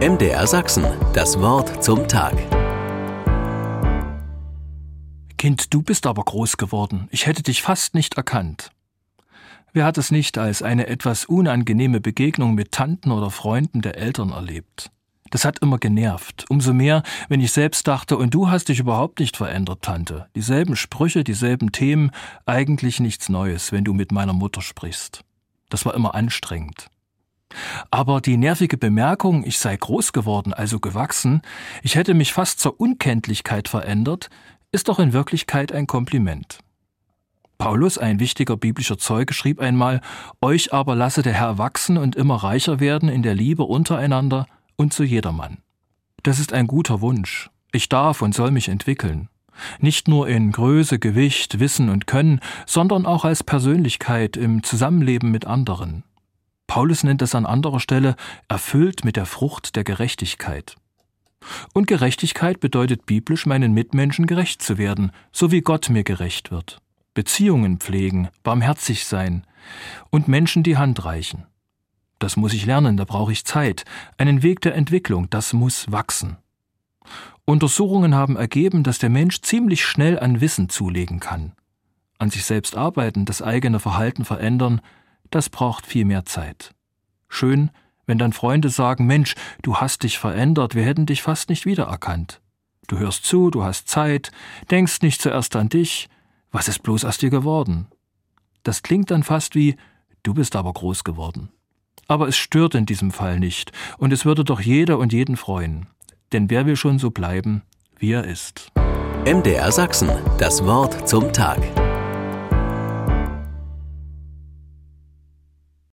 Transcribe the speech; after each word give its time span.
MDR 0.00 0.44
Sachsen, 0.48 0.84
das 1.12 1.38
Wort 1.38 1.82
zum 1.82 2.08
Tag. 2.08 2.34
Kind, 5.38 5.72
du 5.72 5.82
bist 5.82 6.08
aber 6.08 6.24
groß 6.24 6.56
geworden. 6.56 7.06
Ich 7.12 7.26
hätte 7.26 7.44
dich 7.44 7.62
fast 7.62 7.94
nicht 7.94 8.16
erkannt. 8.16 8.72
Wer 9.72 9.84
hat 9.84 9.96
es 9.96 10.10
nicht 10.10 10.36
als 10.36 10.62
eine 10.62 10.88
etwas 10.88 11.24
unangenehme 11.26 12.00
Begegnung 12.00 12.56
mit 12.56 12.72
Tanten 12.72 13.12
oder 13.12 13.30
Freunden 13.30 13.82
der 13.82 13.96
Eltern 13.96 14.32
erlebt? 14.32 14.90
Das 15.30 15.44
hat 15.44 15.60
immer 15.60 15.78
genervt. 15.78 16.44
Umso 16.48 16.72
mehr, 16.72 17.04
wenn 17.28 17.40
ich 17.40 17.52
selbst 17.52 17.86
dachte, 17.86 18.16
und 18.16 18.34
du 18.34 18.50
hast 18.50 18.70
dich 18.70 18.80
überhaupt 18.80 19.20
nicht 19.20 19.36
verändert, 19.36 19.82
Tante. 19.82 20.26
Dieselben 20.34 20.74
Sprüche, 20.74 21.22
dieselben 21.22 21.70
Themen, 21.70 22.10
eigentlich 22.46 22.98
nichts 22.98 23.28
Neues, 23.28 23.70
wenn 23.70 23.84
du 23.84 23.94
mit 23.94 24.10
meiner 24.10 24.32
Mutter 24.32 24.60
sprichst. 24.60 25.24
Das 25.70 25.86
war 25.86 25.94
immer 25.94 26.16
anstrengend. 26.16 26.90
Aber 27.90 28.20
die 28.20 28.36
nervige 28.36 28.76
Bemerkung, 28.76 29.44
ich 29.44 29.58
sei 29.58 29.76
groß 29.76 30.12
geworden, 30.12 30.52
also 30.52 30.80
gewachsen, 30.80 31.42
ich 31.82 31.94
hätte 31.94 32.14
mich 32.14 32.32
fast 32.32 32.60
zur 32.60 32.80
Unkenntlichkeit 32.80 33.68
verändert, 33.68 34.28
ist 34.72 34.88
doch 34.88 34.98
in 34.98 35.12
Wirklichkeit 35.12 35.72
ein 35.72 35.86
Kompliment. 35.86 36.58
Paulus, 37.58 37.98
ein 37.98 38.18
wichtiger 38.18 38.56
biblischer 38.56 38.98
Zeuge, 38.98 39.32
schrieb 39.32 39.60
einmal, 39.60 40.00
Euch 40.40 40.72
aber 40.72 40.96
lasse 40.96 41.22
der 41.22 41.34
Herr 41.34 41.58
wachsen 41.58 41.96
und 41.96 42.16
immer 42.16 42.36
reicher 42.36 42.80
werden 42.80 43.08
in 43.08 43.22
der 43.22 43.34
Liebe 43.34 43.62
untereinander 43.62 44.46
und 44.76 44.92
zu 44.92 45.04
jedermann. 45.04 45.58
Das 46.22 46.38
ist 46.38 46.52
ein 46.52 46.66
guter 46.66 47.00
Wunsch. 47.00 47.50
Ich 47.72 47.88
darf 47.88 48.22
und 48.22 48.34
soll 48.34 48.50
mich 48.50 48.68
entwickeln. 48.68 49.28
Nicht 49.78 50.08
nur 50.08 50.28
in 50.28 50.52
Größe, 50.52 50.98
Gewicht, 50.98 51.60
Wissen 51.60 51.88
und 51.88 52.06
Können, 52.06 52.40
sondern 52.66 53.06
auch 53.06 53.24
als 53.24 53.44
Persönlichkeit 53.44 54.36
im 54.36 54.62
Zusammenleben 54.62 55.30
mit 55.30 55.46
anderen. 55.46 56.02
Paulus 56.66 57.04
nennt 57.04 57.22
es 57.22 57.34
an 57.34 57.46
anderer 57.46 57.80
Stelle 57.80 58.16
erfüllt 58.48 59.04
mit 59.04 59.16
der 59.16 59.26
Frucht 59.26 59.76
der 59.76 59.84
Gerechtigkeit. 59.84 60.76
Und 61.72 61.86
Gerechtigkeit 61.86 62.60
bedeutet 62.60 63.06
biblisch, 63.06 63.46
meinen 63.46 63.72
Mitmenschen 63.72 64.26
gerecht 64.26 64.62
zu 64.62 64.78
werden, 64.78 65.12
so 65.30 65.50
wie 65.50 65.60
Gott 65.60 65.90
mir 65.90 66.04
gerecht 66.04 66.50
wird. 66.50 66.80
Beziehungen 67.12 67.78
pflegen, 67.78 68.28
barmherzig 68.42 69.04
sein 69.04 69.46
und 70.10 70.26
Menschen 70.26 70.62
die 70.62 70.76
Hand 70.76 71.04
reichen. 71.04 71.46
Das 72.18 72.36
muss 72.36 72.54
ich 72.54 72.66
lernen, 72.66 72.96
da 72.96 73.04
brauche 73.04 73.32
ich 73.32 73.44
Zeit, 73.44 73.84
einen 74.18 74.42
Weg 74.42 74.60
der 74.62 74.74
Entwicklung, 74.74 75.28
das 75.30 75.52
muss 75.52 75.90
wachsen. 75.92 76.38
Untersuchungen 77.44 78.14
haben 78.14 78.36
ergeben, 78.36 78.82
dass 78.82 78.98
der 78.98 79.10
Mensch 79.10 79.42
ziemlich 79.42 79.84
schnell 79.84 80.18
an 80.18 80.40
Wissen 80.40 80.70
zulegen 80.70 81.20
kann. 81.20 81.52
An 82.18 82.30
sich 82.30 82.44
selbst 82.44 82.76
arbeiten, 82.76 83.26
das 83.26 83.42
eigene 83.42 83.80
Verhalten 83.80 84.24
verändern, 84.24 84.80
das 85.34 85.50
braucht 85.50 85.86
viel 85.86 86.04
mehr 86.04 86.24
Zeit. 86.24 86.74
Schön, 87.28 87.70
wenn 88.06 88.18
dann 88.18 88.32
Freunde 88.32 88.68
sagen, 88.68 89.06
Mensch, 89.06 89.34
du 89.62 89.76
hast 89.76 90.02
dich 90.02 90.18
verändert, 90.18 90.74
wir 90.74 90.84
hätten 90.84 91.06
dich 91.06 91.22
fast 91.22 91.48
nicht 91.48 91.66
wiedererkannt. 91.66 92.40
Du 92.86 92.98
hörst 92.98 93.24
zu, 93.24 93.50
du 93.50 93.64
hast 93.64 93.88
Zeit, 93.88 94.30
denkst 94.70 95.02
nicht 95.02 95.20
zuerst 95.20 95.56
an 95.56 95.68
dich, 95.68 96.08
was 96.52 96.68
ist 96.68 96.82
bloß 96.82 97.04
aus 97.04 97.18
dir 97.18 97.30
geworden? 97.30 97.88
Das 98.62 98.82
klingt 98.82 99.10
dann 99.10 99.22
fast 99.22 99.54
wie, 99.54 99.76
du 100.22 100.34
bist 100.34 100.54
aber 100.54 100.72
groß 100.72 101.02
geworden. 101.02 101.50
Aber 102.06 102.28
es 102.28 102.36
stört 102.36 102.74
in 102.74 102.86
diesem 102.86 103.10
Fall 103.10 103.40
nicht, 103.40 103.72
und 103.98 104.12
es 104.12 104.24
würde 104.24 104.44
doch 104.44 104.60
jeder 104.60 104.98
und 104.98 105.12
jeden 105.12 105.36
freuen. 105.36 105.86
Denn 106.32 106.50
wer 106.50 106.66
will 106.66 106.76
schon 106.76 106.98
so 106.98 107.10
bleiben, 107.10 107.62
wie 107.98 108.12
er 108.12 108.24
ist? 108.24 108.70
MDR 109.24 109.72
Sachsen, 109.72 110.10
das 110.38 110.64
Wort 110.64 111.08
zum 111.08 111.32
Tag. 111.32 111.60